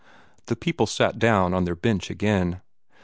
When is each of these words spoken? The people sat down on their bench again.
The 0.47 0.55
people 0.55 0.87
sat 0.87 1.19
down 1.19 1.53
on 1.53 1.65
their 1.65 1.75
bench 1.75 2.09
again. 2.09 2.61